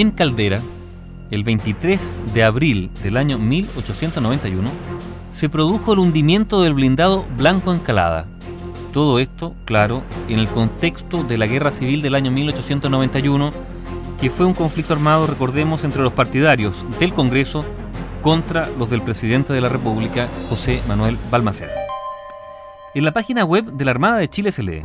[0.00, 0.60] En Caldera,
[1.30, 4.70] el 23 de abril del año 1891,
[5.30, 8.26] se produjo el hundimiento del blindado Blanco Encalada.
[8.94, 13.52] Todo esto, claro, en el contexto de la Guerra Civil del año 1891,
[14.18, 17.66] que fue un conflicto armado, recordemos, entre los partidarios del Congreso
[18.22, 21.74] contra los del presidente de la República, José Manuel Balmaceda.
[22.94, 24.82] En la página web de la Armada de Chile se lee,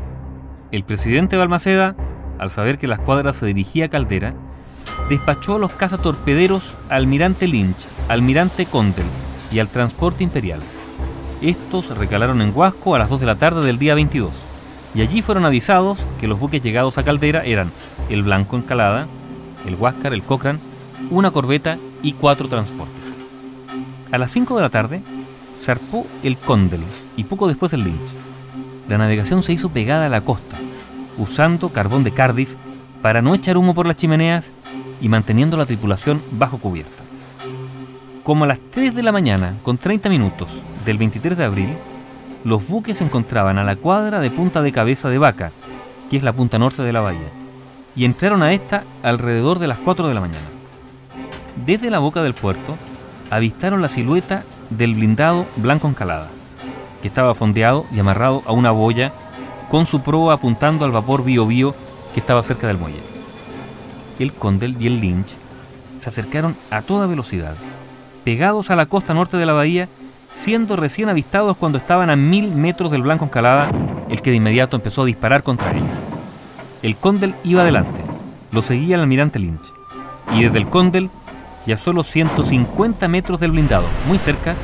[0.73, 1.95] el presidente Balmaceda,
[2.37, 4.35] al saber que la escuadra se dirigía a Caldera,
[5.09, 9.05] despachó a los cazatorpederos Almirante Lynch, Almirante Condel
[9.51, 10.59] y al transporte imperial.
[11.41, 14.31] Estos recalaron en Huasco a las 2 de la tarde del día 22
[14.95, 17.71] y allí fueron avisados que los buques llegados a Caldera eran
[18.09, 19.07] el Blanco Encalada,
[19.65, 20.59] el Huáscar, el Cochrane,
[21.11, 22.95] una corbeta y cuatro transportes.
[24.11, 25.01] A las 5 de la tarde
[25.59, 26.81] zarpó el Condel
[27.17, 28.09] y poco después el Lynch.
[28.87, 30.57] La navegación se hizo pegada a la costa,
[31.17, 32.55] usando carbón de Cardiff
[33.01, 34.51] para no echar humo por las chimeneas
[35.01, 37.03] y manteniendo la tripulación bajo cubierta.
[38.23, 41.69] Como a las 3 de la mañana, con 30 minutos del 23 de abril,
[42.43, 45.51] los buques se encontraban a la cuadra de Punta de Cabeza de Vaca,
[46.09, 47.29] que es la punta norte de la bahía,
[47.95, 50.45] y entraron a esta alrededor de las 4 de la mañana.
[51.65, 52.77] Desde la boca del puerto,
[53.29, 56.27] avistaron la silueta del blindado Blanco Encalada,
[57.01, 59.11] que estaba fondeado y amarrado a una boya
[59.69, 61.75] con su proa apuntando al vapor Bio Bio
[62.13, 63.14] que estaba cerca del muelle.
[64.19, 65.33] El Condel y el Lynch
[65.99, 67.55] se acercaron a toda velocidad,
[68.23, 69.87] pegados a la costa norte de la bahía,
[70.31, 73.71] siendo recién avistados cuando estaban a mil metros del Blanco Encalada,
[74.09, 75.97] el que de inmediato empezó a disparar contra ellos.
[76.81, 78.01] El Condel iba adelante,
[78.51, 79.73] lo seguía el almirante Lynch,
[80.33, 81.09] y desde el Condel,
[81.65, 84.55] y a solo 150 metros del blindado, muy cerca,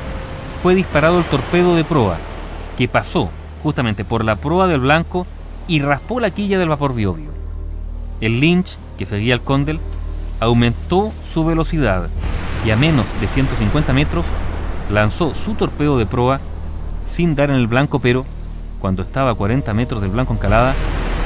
[0.62, 2.18] fue disparado el torpedo de proa,
[2.78, 3.30] que pasó
[3.62, 5.26] justamente por la proa del Blanco
[5.66, 7.30] y raspó la quilla del vapor Biobio.
[8.20, 9.80] El Lynch, que seguía el Condel,
[10.38, 12.06] aumentó su velocidad
[12.64, 14.26] y a menos de 150 metros
[14.92, 16.38] lanzó su torpedo de proa
[17.04, 18.24] sin dar en el blanco, pero
[18.78, 20.76] cuando estaba a 40 metros del blanco encalada,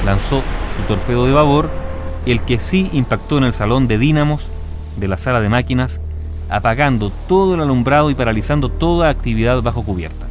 [0.03, 0.41] lanzó
[0.75, 1.69] su torpedo de babor,
[2.25, 4.49] el que sí impactó en el salón de dínamos
[4.95, 6.01] de la sala de máquinas,
[6.49, 10.25] apagando todo el alumbrado y paralizando toda actividad bajo cubierta.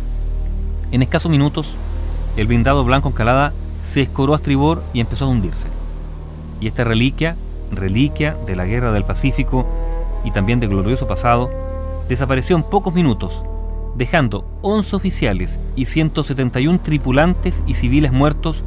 [0.91, 1.76] En escasos minutos,
[2.37, 3.53] el blindado blanco encalada
[3.84, 5.69] se escoró a estribor y empezó a hundirse.
[6.60, 7.37] Y esta reliquia,
[7.71, 9.66] reliquia de la guerra del Pacífico
[10.25, 11.50] y también de glorioso pasado,
[12.09, 13.43] desapareció en pocos minutos,
[13.97, 18.65] dejando 11 oficiales y 171 tripulantes y civiles muertos,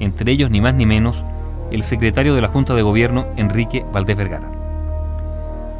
[0.00, 1.24] entre ellos ni más ni menos
[1.70, 4.50] el secretario de la Junta de Gobierno, Enrique Valdés Vergara.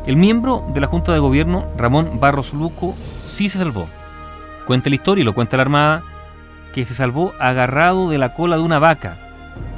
[0.07, 2.95] El miembro de la Junta de Gobierno, Ramón Barros Luco,
[3.25, 3.87] sí se salvó.
[4.67, 6.03] Cuenta la historia y lo cuenta la Armada,
[6.73, 9.19] que se salvó agarrado de la cola de una vaca,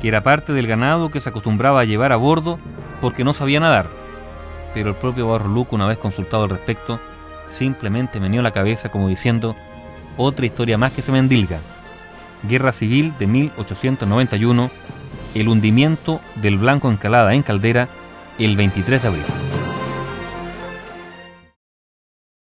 [0.00, 2.58] que era parte del ganado que se acostumbraba a llevar a bordo
[3.00, 3.88] porque no sabía nadar.
[4.74, 7.00] Pero el propio Barro Luco, una vez consultado al respecto,
[7.48, 9.56] simplemente meneó la cabeza como diciendo,
[10.16, 11.60] otra historia más que se me endilga.
[12.42, 14.70] Guerra Civil de 1891,
[15.34, 17.88] el hundimiento del Blanco Encalada en Caldera
[18.38, 19.47] el 23 de abril.